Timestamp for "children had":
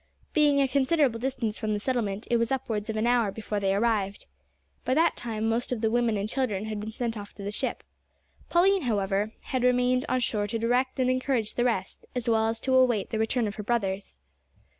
6.27-6.79